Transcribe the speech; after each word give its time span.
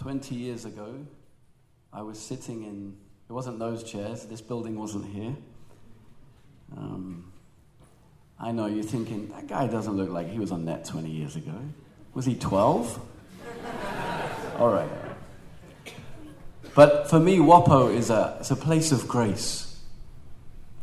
20 0.00 0.34
years 0.34 0.64
ago, 0.64 0.94
I 1.92 2.00
was 2.00 2.18
sitting 2.18 2.62
in, 2.62 2.96
it 3.28 3.32
wasn't 3.34 3.58
those 3.58 3.84
chairs, 3.84 4.24
this 4.24 4.40
building 4.40 4.78
wasn't 4.78 5.04
here. 5.04 5.36
Um, 6.74 7.30
I 8.38 8.50
know 8.52 8.64
you're 8.64 8.82
thinking, 8.82 9.28
that 9.28 9.46
guy 9.46 9.66
doesn't 9.66 9.94
look 9.94 10.08
like 10.08 10.30
he 10.30 10.38
was 10.38 10.52
on 10.52 10.64
net 10.64 10.86
20 10.86 11.10
years 11.10 11.36
ago. 11.36 11.52
Was 12.14 12.24
he 12.24 12.34
12? 12.34 12.98
All 14.58 14.72
right. 14.72 14.88
But 16.74 17.10
for 17.10 17.20
me, 17.20 17.36
WAPO 17.36 17.94
is 17.94 18.08
a, 18.08 18.38
it's 18.40 18.50
a 18.50 18.56
place 18.56 18.92
of 18.92 19.06
grace. 19.06 19.82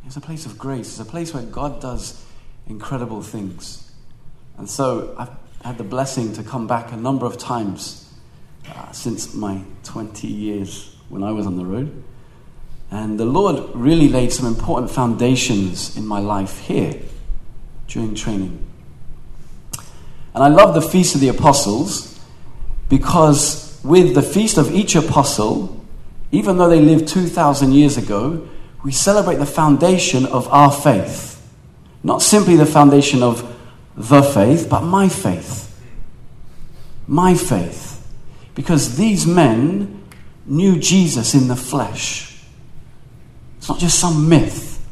It's 0.06 0.16
a 0.16 0.22
place 0.22 0.46
of 0.46 0.60
grace. 0.60 0.90
It's 0.90 1.00
a 1.00 1.12
place 1.12 1.34
where 1.34 1.42
God 1.42 1.82
does 1.82 2.24
incredible 2.68 3.24
things. 3.24 3.92
And 4.60 4.70
so 4.70 5.16
I've 5.18 5.32
had 5.66 5.80
the 5.80 5.84
blessing 5.84 6.34
to 6.34 6.44
come 6.44 6.68
back 6.68 6.92
a 6.92 6.98
number 6.98 7.26
of 7.26 7.40
times 7.40 8.07
uh, 8.74 8.92
since 8.92 9.34
my 9.34 9.62
20 9.84 10.28
years 10.28 10.96
when 11.10 11.24
I 11.24 11.32
was 11.32 11.46
on 11.46 11.58
the 11.58 11.66
road. 11.66 12.04
And 12.90 13.20
the 13.20 13.26
Lord 13.26 13.76
really 13.76 14.08
laid 14.08 14.32
some 14.32 14.46
important 14.46 14.92
foundations 14.92 15.98
in 15.98 16.06
my 16.06 16.20
life 16.20 16.60
here 16.60 17.00
during 17.88 18.16
training. 18.16 18.66
And 20.34 20.44
I 20.44 20.48
love 20.48 20.74
the 20.74 20.82
Feast 20.82 21.16
of 21.16 21.22
the 21.22 21.30
Apostles 21.30 22.20
because 22.90 23.80
with 23.84 24.16
the 24.16 24.22
Feast 24.22 24.58
of 24.58 24.74
each 24.74 24.96
apostle, 24.96 25.84
even 26.32 26.58
though 26.58 26.70
they 26.70 26.82
lived 26.82 27.08
2,000 27.08 27.72
years 27.72 27.98
ago, 27.98 28.48
we 28.84 28.92
celebrate 28.92 29.38
the 29.38 29.46
foundation 29.46 30.26
of 30.26 30.48
our 30.50 30.72
faith. 30.72 31.42
Not 32.04 32.22
simply 32.22 32.56
the 32.56 32.66
foundation 32.66 33.24
of 33.24 33.44
the 33.96 34.22
faith, 34.22 34.68
but 34.70 34.82
my 34.82 35.10
faith. 35.10 35.64
My 37.08 37.34
faith. 37.34 37.97
Because 38.58 38.98
these 38.98 39.28
men 39.28 40.02
knew 40.48 40.80
Jesus 40.80 41.36
in 41.36 41.48
the 41.48 41.56
flesh. 41.56 42.42
It's 43.60 43.70
not 43.70 43.78
just 43.78 44.00
some 44.00 44.28
myth, 44.28 44.84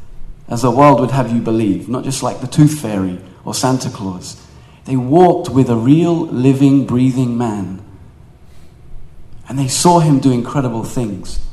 as 0.48 0.62
the 0.62 0.70
world 0.70 1.00
would 1.00 1.10
have 1.10 1.32
you 1.32 1.40
believe, 1.40 1.88
not 1.88 2.04
just 2.04 2.22
like 2.22 2.40
the 2.40 2.46
tooth 2.46 2.78
fairy 2.78 3.18
or 3.44 3.54
Santa 3.54 3.90
Claus. 3.90 4.40
They 4.84 4.94
walked 4.94 5.48
with 5.48 5.68
a 5.68 5.74
real, 5.74 6.26
living, 6.26 6.86
breathing 6.86 7.36
man. 7.36 7.84
And 9.48 9.58
they 9.58 9.66
saw 9.66 9.98
him 9.98 10.20
do 10.20 10.30
incredible 10.30 10.84
things. 10.84 11.44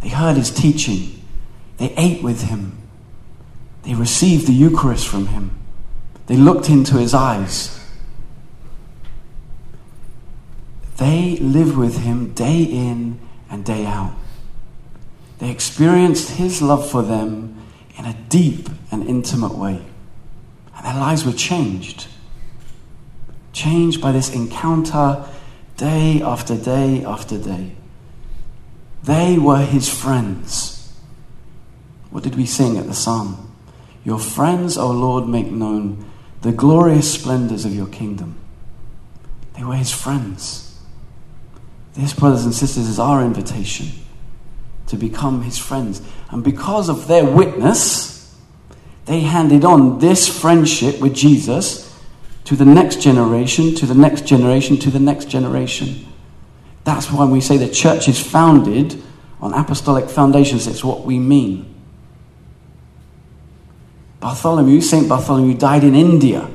They 0.00 0.08
heard 0.08 0.36
his 0.36 0.50
teaching. 0.50 1.22
They 1.76 1.94
ate 1.96 2.24
with 2.24 2.42
him. 2.42 2.76
They 3.84 3.94
received 3.94 4.48
the 4.48 4.52
Eucharist 4.52 5.06
from 5.06 5.28
him. 5.28 5.56
They 6.26 6.36
looked 6.36 6.68
into 6.68 6.96
his 6.96 7.14
eyes. 7.14 7.78
They 11.02 11.36
lived 11.38 11.76
with 11.76 11.98
him 12.04 12.32
day 12.32 12.62
in 12.62 13.18
and 13.50 13.64
day 13.64 13.86
out. 13.86 14.14
They 15.40 15.50
experienced 15.50 16.36
his 16.36 16.62
love 16.62 16.88
for 16.88 17.02
them 17.02 17.60
in 17.98 18.04
a 18.04 18.14
deep 18.28 18.68
and 18.92 19.08
intimate 19.08 19.58
way. 19.58 19.84
And 20.76 20.86
their 20.86 20.94
lives 20.94 21.24
were 21.24 21.32
changed. 21.32 22.06
Changed 23.52 24.00
by 24.00 24.12
this 24.12 24.32
encounter 24.32 25.28
day 25.76 26.22
after 26.22 26.56
day 26.56 27.04
after 27.04 27.36
day. 27.36 27.72
They 29.02 29.38
were 29.38 29.64
his 29.64 29.88
friends. 29.88 30.94
What 32.10 32.22
did 32.22 32.36
we 32.36 32.46
sing 32.46 32.78
at 32.78 32.86
the 32.86 32.94
psalm? 32.94 33.52
Your 34.04 34.20
friends, 34.20 34.78
O 34.78 34.88
Lord, 34.92 35.26
make 35.26 35.50
known 35.50 36.08
the 36.42 36.52
glorious 36.52 37.12
splendors 37.12 37.64
of 37.64 37.74
your 37.74 37.88
kingdom. 37.88 38.36
They 39.56 39.64
were 39.64 39.74
his 39.74 39.90
friends. 39.90 40.71
This, 41.94 42.14
brothers 42.14 42.44
and 42.44 42.54
sisters, 42.54 42.88
is 42.88 42.98
our 42.98 43.22
invitation 43.22 43.88
to 44.86 44.96
become 44.96 45.42
his 45.42 45.58
friends. 45.58 46.00
And 46.30 46.42
because 46.42 46.88
of 46.88 47.06
their 47.06 47.24
witness, 47.24 48.34
they 49.06 49.20
handed 49.20 49.64
on 49.64 49.98
this 49.98 50.28
friendship 50.40 51.00
with 51.00 51.14
Jesus 51.14 51.88
to 52.44 52.56
the 52.56 52.64
next 52.64 53.00
generation, 53.00 53.74
to 53.76 53.86
the 53.86 53.94
next 53.94 54.26
generation, 54.26 54.78
to 54.78 54.90
the 54.90 54.98
next 54.98 55.26
generation. 55.26 56.06
That's 56.84 57.10
why 57.10 57.24
we 57.26 57.40
say 57.40 57.56
the 57.56 57.68
church 57.68 58.08
is 58.08 58.20
founded 58.20 59.00
on 59.40 59.54
apostolic 59.54 60.08
foundations. 60.08 60.66
It's 60.66 60.84
what 60.84 61.04
we 61.04 61.18
mean. 61.18 61.72
Bartholomew, 64.20 64.80
St. 64.80 65.08
Bartholomew, 65.08 65.54
died 65.54 65.84
in 65.84 65.94
India. 65.94 66.48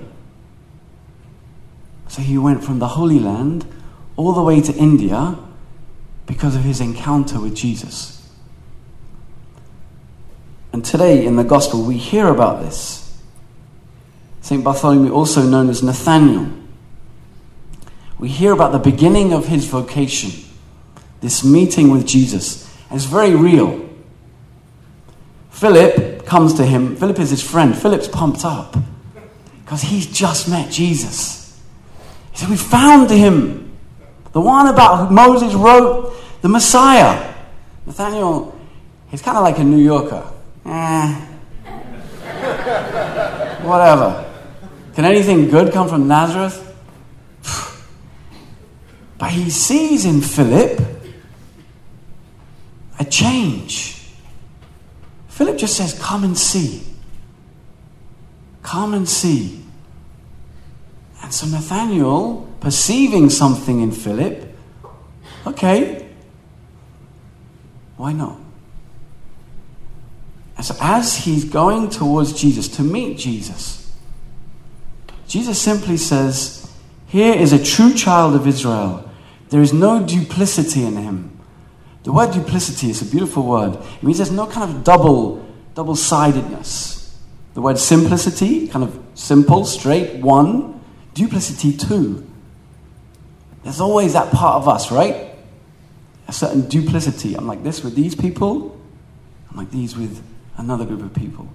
So 2.08 2.22
he 2.22 2.38
went 2.38 2.64
from 2.64 2.80
the 2.80 2.88
Holy 2.88 3.20
Land 3.20 3.66
all 4.18 4.34
the 4.34 4.44
way 4.44 4.60
to 4.60 4.74
India 4.74 5.38
because 6.26 6.56
of 6.56 6.64
his 6.64 6.82
encounter 6.82 7.40
with 7.40 7.56
Jesus. 7.56 8.30
And 10.74 10.84
today 10.84 11.26
in 11.26 11.38
the 11.38 11.44
Gospel, 11.44 11.84
we 11.84 11.98
hear 11.98 12.28
about 12.28 12.62
this. 12.62 13.04
St. 14.42 14.64
Bartholomew, 14.64 15.12
also 15.12 15.44
known 15.44 15.70
as 15.70 15.82
Nathaniel, 15.82 16.52
we 18.20 18.30
hear 18.30 18.52
about 18.52 18.72
the 18.72 18.80
beginning 18.80 19.32
of 19.34 19.48
his 19.48 19.66
vocation, 19.68 20.32
this 21.22 21.44
meeting 21.44 21.92
with 21.92 22.06
Jesus. 22.08 22.66
And 22.90 22.98
it's 22.98 23.06
very 23.06 23.36
real. 23.36 23.88
Philip 25.52 26.26
comes 26.26 26.54
to 26.56 26.66
him. 26.66 26.96
Philip 26.96 27.20
is 27.20 27.30
his 27.30 27.42
friend. 27.42 27.76
Philip's 27.76 28.08
pumped 28.08 28.46
up 28.46 28.76
because 29.64 29.82
he's 29.82 30.08
just 30.08 30.50
met 30.50 30.72
Jesus. 30.72 31.60
He 32.32 32.38
said, 32.38 32.50
We 32.50 32.58
found 32.58 33.10
him. 33.10 33.67
The 34.38 34.42
one 34.42 34.68
about 34.68 35.12
Moses 35.12 35.56
wrote, 35.56 36.14
the 36.44 36.48
Messiah. 36.48 37.34
Nathaniel, 37.88 38.56
he's 39.10 39.20
kind 39.20 39.36
of 39.36 39.42
like 39.42 39.58
a 39.58 39.64
New 39.64 39.84
Yorker. 39.84 40.32
Eh. 40.64 41.16
Whatever. 43.64 44.32
Can 44.94 45.06
anything 45.06 45.50
good 45.50 45.74
come 45.74 45.90
from 45.90 46.08
Nazareth? 46.08 46.64
But 49.18 49.32
he 49.32 49.50
sees 49.50 50.06
in 50.06 50.22
Philip 50.22 50.82
a 53.00 53.06
change. 53.06 54.08
Philip 55.30 55.58
just 55.58 55.76
says, 55.76 56.00
Come 56.00 56.24
and 56.24 56.38
see. 56.38 56.84
Come 58.62 58.94
and 58.94 59.10
see. 59.10 59.64
And 61.22 61.34
so 61.34 61.48
Nathaniel 61.48 62.48
perceiving 62.60 63.30
something 63.30 63.82
in 63.82 63.92
Philip, 63.92 64.56
okay, 65.46 66.08
why 67.98 68.14
not? 68.14 68.40
And 70.56 70.66
so 70.66 70.76
as 70.80 71.18
he's 71.18 71.46
going 71.46 71.90
towards 71.90 72.34
Jesus 72.34 72.68
to 72.70 72.84
meet 72.84 73.18
Jesus, 73.18 73.92
Jesus 75.28 75.62
simply 75.62 75.98
says, 75.98 76.72
Here 77.08 77.34
is 77.34 77.54
a 77.54 77.64
true 77.64 77.94
child 77.94 78.36
of 78.36 78.48
Israel. 78.48 79.10
There 79.50 79.62
is 79.62 79.74
no 79.74 80.06
duplicity 80.06 80.84
in 80.84 80.96
him. 80.96 81.40
The 82.04 82.12
word 82.12 82.32
duplicity 82.32 82.90
is 82.90 83.02
a 83.02 83.06
beautiful 83.06 83.44
word. 83.44 83.76
It 83.76 84.04
means 84.04 84.18
there's 84.18 84.32
no 84.32 84.48
kind 84.48 84.72
of 84.72 84.84
double, 84.84 85.46
double-sidedness. 85.76 87.18
The 87.54 87.62
word 87.62 87.78
simplicity, 87.78 88.68
kind 88.68 88.84
of 88.84 89.00
simple, 89.14 89.66
straight, 89.66 90.22
one. 90.22 90.77
Duplicity, 91.18 91.76
too. 91.76 92.30
There's 93.64 93.82
always 93.82 94.14
that 94.14 94.32
part 94.32 94.62
of 94.62 94.70
us, 94.70 94.92
right? 94.92 95.34
A 96.28 96.32
certain 96.32 96.70
duplicity. 96.70 97.34
I'm 97.34 97.48
like 97.48 97.64
this 97.64 97.84
with 97.84 97.96
these 97.96 98.14
people, 98.14 98.80
I'm 99.50 99.58
like 99.58 99.72
these 99.72 99.98
with 99.98 100.24
another 100.58 100.86
group 100.86 101.02
of 101.02 101.16
people. 101.16 101.50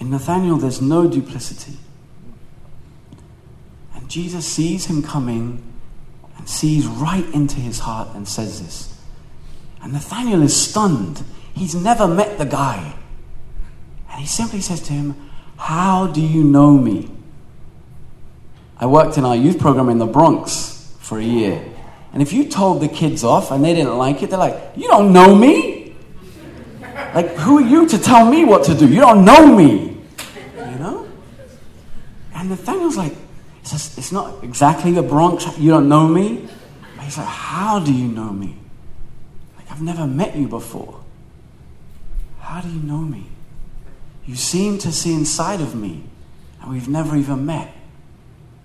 In 0.00 0.10
Nathaniel, 0.10 0.56
there's 0.56 0.82
no 0.82 1.08
duplicity. 1.08 1.78
And 3.94 4.10
Jesus 4.10 4.44
sees 4.44 4.86
him 4.86 5.00
coming 5.00 5.62
and 6.36 6.48
sees 6.48 6.84
right 6.88 7.24
into 7.32 7.60
his 7.60 7.78
heart 7.78 8.08
and 8.16 8.26
says 8.26 8.60
this. 8.60 9.00
And 9.82 9.92
Nathaniel 9.92 10.42
is 10.42 10.56
stunned. 10.60 11.22
He's 11.54 11.76
never 11.76 12.08
met 12.08 12.38
the 12.38 12.44
guy. 12.44 12.96
And 14.10 14.20
he 14.20 14.26
simply 14.26 14.60
says 14.60 14.80
to 14.82 14.92
him, 14.92 15.30
How 15.58 16.08
do 16.08 16.20
you 16.20 16.42
know 16.42 16.76
me? 16.76 17.08
I 18.78 18.86
worked 18.86 19.18
in 19.18 19.24
our 19.24 19.36
youth 19.36 19.58
program 19.58 19.88
in 19.88 19.98
the 19.98 20.06
Bronx 20.06 20.94
for 20.98 21.18
a 21.18 21.22
year. 21.22 21.64
And 22.12 22.22
if 22.22 22.32
you 22.32 22.48
told 22.48 22.80
the 22.80 22.88
kids 22.88 23.24
off 23.24 23.50
and 23.50 23.64
they 23.64 23.74
didn't 23.74 23.96
like 23.98 24.22
it, 24.22 24.30
they're 24.30 24.38
like, 24.38 24.56
You 24.76 24.88
don't 24.88 25.12
know 25.12 25.34
me. 25.34 25.96
Like, 27.14 27.30
who 27.36 27.58
are 27.58 27.66
you 27.66 27.88
to 27.88 27.98
tell 27.98 28.28
me 28.28 28.44
what 28.44 28.64
to 28.64 28.74
do? 28.74 28.88
You 28.88 29.00
don't 29.00 29.24
know 29.24 29.54
me. 29.54 30.00
You 30.56 30.78
know? 30.78 31.08
And 32.34 32.50
Nathaniel's 32.50 32.96
like, 32.96 33.14
says, 33.62 33.96
It's 33.98 34.12
not 34.12 34.42
exactly 34.44 34.92
the 34.92 35.02
Bronx. 35.02 35.46
You 35.58 35.70
don't 35.70 35.88
know 35.88 36.06
me. 36.06 36.48
But 36.96 37.04
he's 37.04 37.18
like, 37.18 37.26
How 37.26 37.80
do 37.80 37.92
you 37.92 38.08
know 38.08 38.30
me? 38.30 38.56
Like, 39.56 39.70
I've 39.70 39.82
never 39.82 40.06
met 40.06 40.36
you 40.36 40.48
before. 40.48 41.00
How 42.40 42.60
do 42.60 42.68
you 42.68 42.80
know 42.80 42.98
me? 42.98 43.26
You 44.26 44.36
seem 44.36 44.78
to 44.78 44.92
see 44.92 45.12
inside 45.12 45.60
of 45.60 45.74
me, 45.74 46.04
and 46.60 46.70
we've 46.70 46.88
never 46.88 47.16
even 47.16 47.44
met. 47.44 47.74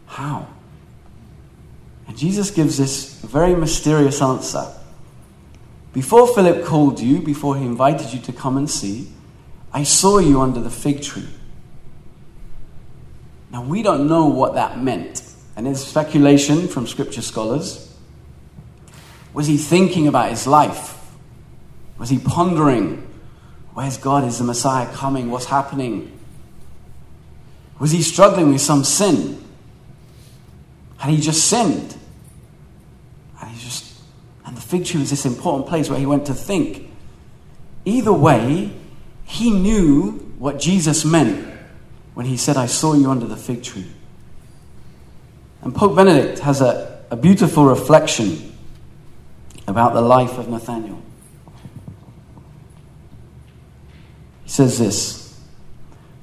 How? 0.10 0.48
And 2.08 2.18
Jesus 2.18 2.50
gives 2.50 2.78
this 2.78 3.22
very 3.22 3.56
mysterious 3.56 4.22
answer. 4.22 4.74
Before 5.94 6.28
Philip 6.28 6.66
called 6.66 7.00
you, 7.00 7.22
before 7.22 7.56
he 7.56 7.64
invited 7.64 8.12
you 8.12 8.20
to 8.22 8.34
come 8.34 8.58
and 8.58 8.70
see, 8.70 9.10
I 9.72 9.84
saw 9.84 10.18
you 10.18 10.42
under 10.42 10.60
the 10.60 10.72
fig 10.72 11.04
tree. 11.04 11.30
Now, 13.52 13.64
we 13.64 13.84
don't 13.84 14.08
know 14.08 14.26
what 14.26 14.56
that 14.56 14.82
meant. 14.82 15.24
And 15.56 15.66
there's 15.66 15.86
speculation 15.86 16.68
from 16.68 16.88
scripture 16.88 17.22
scholars. 17.22 17.96
Was 19.34 19.46
he 19.48 19.58
thinking 19.58 20.08
about 20.08 20.32
his 20.32 20.48
life? 20.48 20.96
Was 22.00 22.10
he 22.10 22.18
pondering, 22.18 23.08
where's 23.74 23.98
God? 23.98 24.24
Is 24.24 24.40
the 24.40 24.44
Messiah 24.44 24.92
coming? 24.94 25.30
What's 25.30 25.46
happening? 25.46 26.18
Was 27.78 27.92
he 27.92 28.02
struggling 28.02 28.52
with 28.52 28.62
some 28.62 28.84
sin? 28.84 29.44
Had 31.00 31.12
he 31.12 31.20
just 31.20 31.48
sinned? 31.48 31.98
And 33.42 33.50
he 33.50 33.60
just 33.60 33.90
and 34.46 34.58
the 34.58 34.62
fig 34.62 34.84
tree 34.86 35.00
was 35.00 35.10
this 35.12 35.26
important 35.26 35.68
place 35.68 35.90
where 35.90 36.00
he 36.00 36.08
went 36.08 36.26
to 36.26 36.34
think. 36.34 36.92
Either 37.86 38.12
way, 38.12 38.74
he 39.24 39.52
knew 39.52 40.14
what 40.40 40.60
Jesus 40.60 41.06
meant 41.06 41.48
when 42.16 42.26
he 42.26 42.36
said, 42.36 42.58
I 42.58 42.66
saw 42.66 42.96
you 42.96 43.12
under 43.12 43.28
the 43.28 43.38
fig 43.38 43.62
tree. 43.62 43.86
And 45.62 45.76
Pope 45.76 45.96
Benedict 45.96 46.40
has 46.40 46.62
a, 46.62 47.00
a 47.12 47.16
beautiful 47.16 47.66
reflection 47.66 48.58
about 49.68 49.94
the 49.94 50.02
life 50.02 50.40
of 50.40 50.50
Nathaniel. 50.50 51.00
He 54.46 54.50
says 54.50 54.80
this 54.80 55.40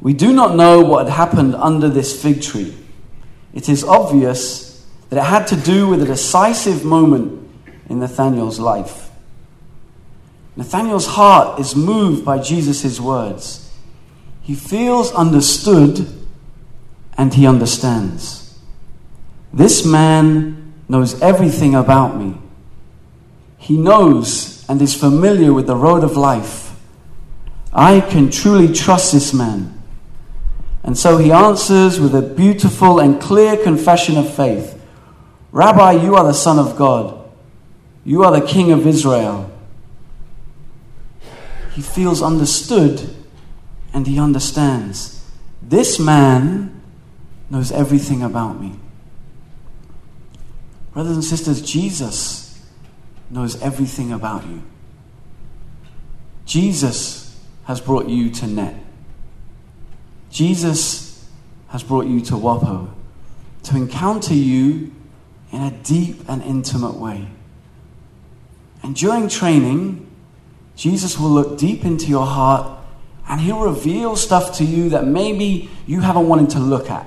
We 0.01 0.15
do 0.15 0.33
not 0.33 0.57
know 0.57 0.81
what 0.81 1.07
had 1.07 1.15
happened 1.15 1.55
under 1.55 1.89
this 1.89 2.21
fig 2.21 2.43
tree. 2.43 2.77
It 3.55 3.69
is 3.69 3.85
obvious 3.85 4.66
that 5.09 5.19
it 5.19 5.25
had 5.25 5.47
to 5.49 5.57
do 5.57 5.89
with 5.89 6.03
a 6.03 6.07
decisive 6.07 6.85
moment 6.85 7.49
in 7.89 8.01
Nathaniel's 8.01 8.59
life. 8.59 9.11
Nathaniel's 10.57 11.07
heart 11.07 11.61
is 11.61 11.77
moved 11.77 12.25
by 12.25 12.39
Jesus' 12.39 12.99
words. 12.99 13.71
He 14.43 14.55
feels 14.55 15.13
understood 15.13 16.07
and 17.17 17.35
he 17.35 17.47
understands. 17.47 18.59
This 19.53 19.85
man 19.85 20.75
knows 20.89 21.21
everything 21.21 21.75
about 21.75 22.17
me. 22.17 22.39
He 23.59 23.77
knows 23.77 24.65
and 24.69 24.81
is 24.81 24.95
familiar 24.95 25.53
with 25.53 25.67
the 25.67 25.77
road 25.77 26.05
of 26.05 26.17
life. 26.17 26.75
I 27.73 28.01
can 28.01 28.31
truly 28.31 28.73
trust 28.73 29.13
this 29.13 29.35
man. 29.35 29.83
And 30.83 30.97
so 30.97 31.19
he 31.19 31.33
answers 31.33 31.99
with 32.01 32.15
a 32.15 32.23
beautiful 32.23 33.01
and 33.01 33.21
clear 33.21 33.57
confession 33.57 34.17
of 34.17 34.33
faith 34.33 34.76
Rabbi, 35.57 35.93
you 35.93 36.17
are 36.17 36.25
the 36.25 36.35
Son 36.35 36.59
of 36.59 36.77
God. 36.77 37.19
You 38.05 38.25
are 38.25 38.39
the 38.39 38.47
King 38.47 38.73
of 38.73 38.87
Israel. 38.87 39.51
He 41.73 41.81
feels 41.81 42.21
understood 42.21 43.09
and 43.95 44.07
he 44.07 44.21
understands. 44.21 45.27
This 45.63 45.99
man 45.99 46.83
knows 47.49 47.73
everything 47.73 48.23
about 48.23 48.61
me. 48.61 48.79
Brothers 50.93 51.15
and 51.15 51.25
sisters, 51.25 51.63
Jesus 51.63 52.63
knows 53.31 53.59
everything 53.63 54.13
about 54.13 54.47
you. 54.47 54.63
Jesus 56.45 57.35
has 57.65 57.81
brought 57.81 58.11
you 58.11 58.29
to 58.31 58.47
Net. 58.47 58.75
Jesus 60.29 61.27
has 61.69 61.83
brought 61.83 62.05
you 62.05 62.21
to 62.21 62.35
Wapo 62.35 62.91
to 63.63 63.77
encounter 63.77 64.35
you 64.35 64.93
in 65.53 65.63
a 65.63 65.71
deep 65.71 66.29
and 66.29 66.43
intimate 66.43 66.95
way. 66.95 67.29
And 68.83 68.95
during 68.95 69.29
training, 69.29 70.07
Jesus 70.77 71.19
will 71.19 71.31
look 71.31 71.59
deep 71.59 71.85
into 71.85 72.07
your 72.07 72.27
heart 72.27 72.79
and 73.29 73.41
he'll 73.41 73.61
reveal 73.61 74.15
stuff 74.17 74.59
to 74.59 74.65
you 74.65 74.91
that 74.91 75.05
maybe 75.05 75.69
you 75.87 76.01
haven't 76.01 76.29
wanted 76.29 76.51
to 76.51 76.59
look 76.59 76.91
at. 76.91 77.07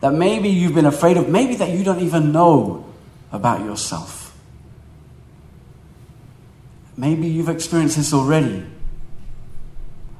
That 0.00 0.12
maybe 0.12 0.48
you've 0.48 0.74
been 0.74 0.86
afraid 0.86 1.16
of, 1.16 1.28
maybe 1.28 1.56
that 1.56 1.70
you 1.70 1.84
don't 1.84 2.00
even 2.00 2.32
know 2.32 2.86
about 3.32 3.60
yourself. 3.60 4.34
Maybe 6.96 7.28
you've 7.28 7.48
experienced 7.48 7.96
this 7.96 8.14
already. 8.14 8.64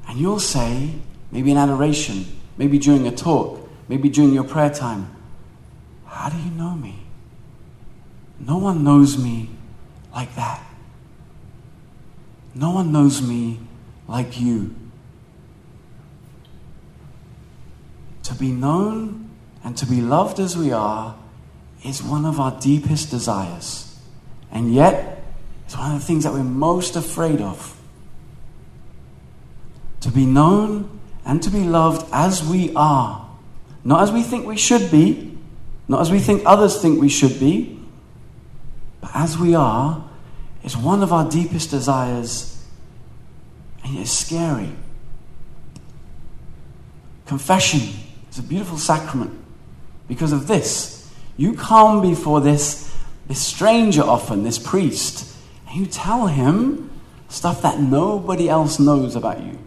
And 0.08 0.18
you'll 0.18 0.40
say, 0.40 0.92
maybe 1.30 1.50
in 1.50 1.56
adoration, 1.56 2.26
maybe 2.58 2.78
during 2.78 3.06
a 3.06 3.10
talk, 3.10 3.68
maybe 3.88 4.08
during 4.08 4.32
your 4.32 4.44
prayer 4.44 4.70
time, 4.70 5.15
How 6.16 6.30
do 6.30 6.38
you 6.38 6.50
know 6.50 6.70
me? 6.70 6.94
No 8.40 8.56
one 8.56 8.82
knows 8.82 9.22
me 9.22 9.50
like 10.14 10.34
that. 10.34 10.64
No 12.54 12.70
one 12.70 12.90
knows 12.90 13.20
me 13.20 13.60
like 14.08 14.40
you. 14.40 14.74
To 18.22 18.34
be 18.34 18.50
known 18.50 19.28
and 19.62 19.76
to 19.76 19.84
be 19.84 20.00
loved 20.00 20.40
as 20.40 20.56
we 20.56 20.72
are 20.72 21.14
is 21.84 22.02
one 22.02 22.24
of 22.24 22.40
our 22.40 22.58
deepest 22.60 23.10
desires. 23.10 24.00
And 24.50 24.72
yet, 24.72 25.22
it's 25.66 25.76
one 25.76 25.94
of 25.94 26.00
the 26.00 26.06
things 26.06 26.24
that 26.24 26.32
we're 26.32 26.42
most 26.42 26.96
afraid 26.96 27.42
of. 27.42 27.78
To 30.00 30.10
be 30.10 30.24
known 30.24 30.98
and 31.26 31.42
to 31.42 31.50
be 31.50 31.64
loved 31.64 32.08
as 32.10 32.42
we 32.42 32.72
are. 32.74 33.28
Not 33.84 34.02
as 34.02 34.12
we 34.12 34.22
think 34.22 34.46
we 34.46 34.56
should 34.56 34.90
be, 34.90 35.35
not 35.88 36.00
as 36.00 36.10
we 36.10 36.18
think 36.18 36.42
others 36.44 36.80
think 36.80 37.00
we 37.00 37.08
should 37.08 37.38
be, 37.38 37.80
but 39.00 39.10
as 39.14 39.38
we 39.38 39.54
are 39.54 40.04
is 40.64 40.76
one 40.76 41.02
of 41.02 41.12
our 41.12 41.28
deepest 41.28 41.70
desires, 41.70 42.64
and 43.84 43.98
it's 43.98 44.10
scary. 44.10 44.72
Confession 47.26 47.80
is 48.30 48.38
a 48.38 48.42
beautiful 48.42 48.78
sacrament 48.78 49.38
because 50.08 50.32
of 50.32 50.48
this. 50.48 51.12
You 51.36 51.54
come 51.54 52.02
before 52.02 52.40
this, 52.40 52.92
this 53.28 53.40
stranger, 53.40 54.02
often, 54.02 54.42
this 54.42 54.58
priest, 54.58 55.36
and 55.68 55.76
you 55.76 55.86
tell 55.86 56.26
him 56.26 56.90
stuff 57.28 57.62
that 57.62 57.78
nobody 57.80 58.48
else 58.48 58.78
knows 58.78 59.16
about 59.16 59.40
you. 59.42 59.58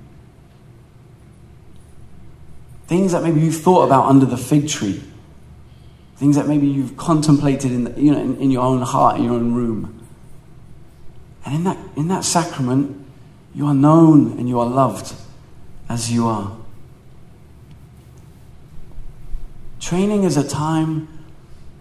Things 2.88 3.12
that 3.12 3.24
maybe 3.24 3.40
you've 3.40 3.62
thought 3.62 3.84
about 3.84 4.06
under 4.06 4.26
the 4.26 4.38
fig 4.38 4.68
tree. 4.68 5.02
Things 6.20 6.36
that 6.36 6.50
maybe 6.50 6.68
you've 6.68 6.98
contemplated 6.98 7.72
in, 7.72 7.86
the, 7.86 8.02
you 8.02 8.12
know, 8.12 8.20
in, 8.20 8.36
in 8.42 8.52
your 8.52 8.62
own 8.62 8.82
heart, 8.82 9.16
in 9.16 9.24
your 9.24 9.36
own 9.36 9.54
room. 9.54 10.06
And 11.46 11.56
in 11.56 11.64
that, 11.64 11.78
in 11.96 12.10
that 12.10 12.26
sacrament, 12.26 13.06
you 13.56 13.66
are 13.66 13.74
known 13.74 14.38
and 14.38 14.50
you 14.50 14.60
are 14.60 14.66
loved 14.66 15.14
as 15.88 16.12
you 16.12 16.28
are. 16.28 16.58
Training 19.80 20.26
is 20.26 20.36
a 20.36 20.46
time 20.46 21.08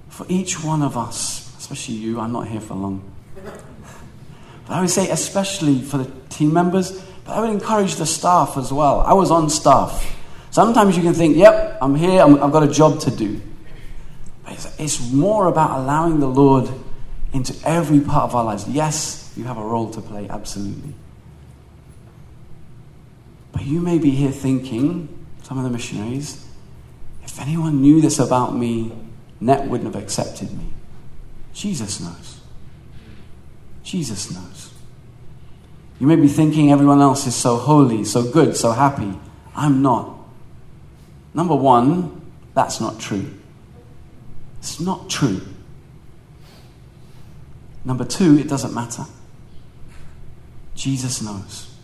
for 0.08 0.24
each 0.28 0.62
one 0.62 0.82
of 0.82 0.96
us, 0.96 1.52
especially 1.58 1.96
you. 1.96 2.20
I'm 2.20 2.30
not 2.30 2.46
here 2.46 2.60
for 2.60 2.74
long. 2.74 3.02
But 3.42 4.74
I 4.74 4.80
would 4.82 4.90
say, 4.90 5.10
especially 5.10 5.82
for 5.82 5.98
the 5.98 6.08
team 6.28 6.52
members, 6.52 6.92
but 7.24 7.32
I 7.32 7.40
would 7.40 7.50
encourage 7.50 7.96
the 7.96 8.06
staff 8.06 8.56
as 8.56 8.72
well. 8.72 9.00
I 9.00 9.14
was 9.14 9.32
on 9.32 9.50
staff. 9.50 10.16
Sometimes 10.52 10.96
you 10.96 11.02
can 11.02 11.12
think, 11.12 11.36
yep, 11.36 11.76
I'm 11.82 11.96
here, 11.96 12.22
i 12.22 12.28
have 12.28 12.52
got 12.52 12.62
a 12.62 12.72
job 12.72 13.00
to 13.00 13.10
do. 13.10 13.40
It's, 14.58 14.80
it's 14.80 15.12
more 15.12 15.46
about 15.46 15.78
allowing 15.78 16.18
the 16.18 16.26
Lord 16.26 16.68
into 17.32 17.54
every 17.64 18.00
part 18.00 18.24
of 18.24 18.34
our 18.34 18.44
lives. 18.44 18.66
Yes, 18.68 19.32
you 19.36 19.44
have 19.44 19.56
a 19.56 19.62
role 19.62 19.88
to 19.90 20.00
play, 20.00 20.28
absolutely. 20.28 20.94
But 23.52 23.64
you 23.64 23.80
may 23.80 23.98
be 23.98 24.10
here 24.10 24.32
thinking, 24.32 25.26
some 25.44 25.58
of 25.58 25.64
the 25.64 25.70
missionaries, 25.70 26.44
if 27.22 27.40
anyone 27.40 27.80
knew 27.80 28.00
this 28.00 28.18
about 28.18 28.56
me, 28.56 28.92
Net 29.40 29.68
wouldn't 29.68 29.94
have 29.94 30.02
accepted 30.02 30.50
me. 30.52 30.72
Jesus 31.52 32.00
knows. 32.00 32.40
Jesus 33.84 34.32
knows. 34.32 34.72
You 36.00 36.08
may 36.08 36.16
be 36.16 36.26
thinking 36.26 36.72
everyone 36.72 37.00
else 37.00 37.28
is 37.28 37.36
so 37.36 37.56
holy, 37.56 38.04
so 38.04 38.28
good, 38.28 38.56
so 38.56 38.72
happy. 38.72 39.16
I'm 39.54 39.80
not. 39.82 40.18
Number 41.34 41.54
one, 41.54 42.20
that's 42.54 42.80
not 42.80 42.98
true. 42.98 43.37
It's 44.58 44.80
not 44.80 45.08
true. 45.08 45.40
Number 47.84 48.04
two, 48.04 48.38
it 48.38 48.48
doesn't 48.48 48.74
matter. 48.74 49.04
Jesus 50.74 51.22
knows. 51.22 51.74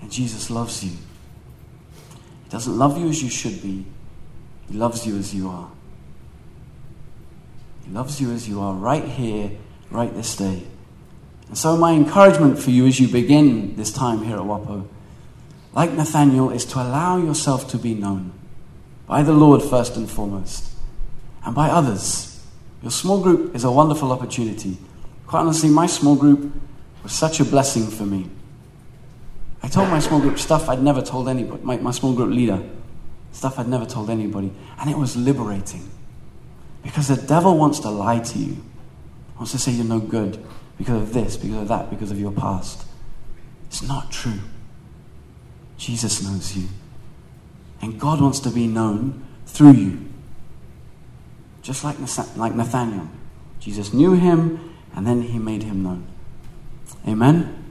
And 0.00 0.10
Jesus 0.10 0.50
loves 0.50 0.84
you. 0.84 0.90
He 0.90 2.50
doesn't 2.50 2.76
love 2.76 2.98
you 2.98 3.08
as 3.08 3.22
you 3.22 3.30
should 3.30 3.62
be, 3.62 3.86
He 4.68 4.76
loves 4.76 5.06
you 5.06 5.16
as 5.16 5.34
you 5.34 5.48
are. 5.48 5.70
He 7.84 7.92
loves 7.92 8.20
you 8.20 8.32
as 8.32 8.48
you 8.48 8.60
are 8.60 8.74
right 8.74 9.04
here, 9.04 9.50
right 9.90 10.12
this 10.14 10.36
day. 10.36 10.64
And 11.48 11.56
so, 11.56 11.76
my 11.76 11.92
encouragement 11.92 12.58
for 12.58 12.70
you 12.70 12.86
as 12.86 12.98
you 12.98 13.08
begin 13.08 13.76
this 13.76 13.92
time 13.92 14.24
here 14.24 14.36
at 14.36 14.42
Wapo, 14.42 14.88
like 15.72 15.92
Nathaniel, 15.92 16.50
is 16.50 16.64
to 16.66 16.78
allow 16.78 17.16
yourself 17.16 17.68
to 17.70 17.78
be 17.78 17.94
known 17.94 18.32
by 19.06 19.22
the 19.22 19.32
Lord 19.32 19.62
first 19.62 19.96
and 19.96 20.10
foremost, 20.10 20.72
and 21.46 21.54
by 21.54 21.70
others. 21.70 22.44
Your 22.82 22.90
small 22.90 23.22
group 23.22 23.54
is 23.54 23.64
a 23.64 23.70
wonderful 23.70 24.12
opportunity. 24.12 24.76
Quite 25.26 25.40
honestly, 25.40 25.70
my 25.70 25.86
small 25.86 26.16
group 26.16 26.52
was 27.02 27.12
such 27.12 27.40
a 27.40 27.44
blessing 27.44 27.86
for 27.86 28.04
me. 28.04 28.28
I 29.62 29.68
told 29.68 29.88
my 29.88 30.00
small 30.00 30.20
group 30.20 30.38
stuff 30.38 30.68
I'd 30.68 30.82
never 30.82 31.00
told 31.00 31.28
anybody, 31.28 31.62
my, 31.62 31.76
my 31.78 31.92
small 31.92 32.12
group 32.12 32.30
leader, 32.30 32.62
stuff 33.32 33.58
I'd 33.58 33.68
never 33.68 33.86
told 33.86 34.10
anybody. 34.10 34.52
And 34.78 34.90
it 34.90 34.98
was 34.98 35.16
liberating. 35.16 35.88
Because 36.82 37.08
the 37.08 37.16
devil 37.16 37.56
wants 37.56 37.80
to 37.80 37.90
lie 37.90 38.20
to 38.20 38.38
you, 38.38 38.62
wants 39.36 39.52
to 39.52 39.58
say 39.58 39.72
you're 39.72 39.84
no 39.84 40.00
good 40.00 40.44
because 40.78 41.02
of 41.02 41.12
this, 41.12 41.36
because 41.36 41.56
of 41.56 41.68
that, 41.68 41.90
because 41.90 42.10
of 42.10 42.20
your 42.20 42.32
past. 42.32 42.86
It's 43.68 43.82
not 43.82 44.10
true. 44.10 44.40
Jesus 45.78 46.22
knows 46.22 46.56
you. 46.56 46.68
And 47.82 48.00
God 48.00 48.20
wants 48.20 48.40
to 48.40 48.50
be 48.50 48.66
known 48.66 49.24
through 49.46 49.72
you. 49.72 50.05
Just 51.66 51.82
like, 51.82 51.96
like 52.36 52.54
Nathaniel. 52.54 53.08
Jesus 53.58 53.92
knew 53.92 54.12
him 54.14 54.72
and 54.94 55.04
then 55.04 55.22
he 55.22 55.36
made 55.40 55.64
him 55.64 55.82
known. 55.82 56.06
Amen? 57.08 57.65